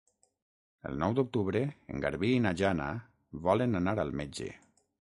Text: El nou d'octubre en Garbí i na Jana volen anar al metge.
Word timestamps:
El 0.91 0.97
nou 1.03 1.13
d'octubre 1.19 1.61
en 1.95 2.01
Garbí 2.07 2.33
i 2.39 2.43
na 2.47 2.55
Jana 2.63 2.89
volen 3.47 3.83
anar 3.83 3.99
al 4.07 4.17
metge. 4.25 4.55